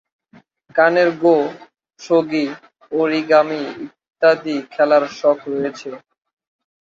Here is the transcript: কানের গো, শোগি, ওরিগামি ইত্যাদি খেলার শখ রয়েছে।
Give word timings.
কানের 0.75 1.09
গো, 1.21 1.37
শোগি, 1.99 2.45
ওরিগামি 2.91 3.61
ইত্যাদি 3.85 4.55
খেলার 4.73 5.03
শখ 5.19 5.39
রয়েছে। 5.53 5.89